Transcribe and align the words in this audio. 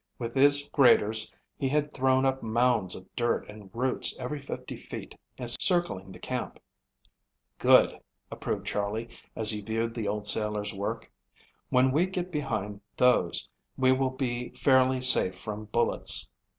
With 0.17 0.33
his 0.35 0.67
graders 0.69 1.31
he 1.59 1.69
had 1.69 1.93
thrown 1.93 2.25
up 2.25 2.41
mounds 2.41 2.95
of 2.95 3.05
dirt 3.15 3.47
and 3.47 3.69
roots 3.71 4.17
every 4.17 4.41
fifty 4.41 4.75
feet 4.75 5.13
circling 5.45 6.11
the 6.11 6.17
camp. 6.17 6.57
"Good!" 7.59 7.99
approved 8.31 8.65
Charley, 8.65 9.09
as 9.35 9.51
he 9.51 9.61
viewed 9.61 9.93
the 9.93 10.07
old 10.07 10.25
sailor's 10.25 10.73
work. 10.73 11.11
"When 11.69 11.91
we 11.91 12.07
get 12.07 12.31
behind 12.31 12.81
those 12.97 13.47
we 13.77 13.91
will 13.91 14.09
be 14.09 14.49
fairly 14.55 15.03
safe 15.03 15.37
from 15.37 15.65
bullets. 15.65 16.31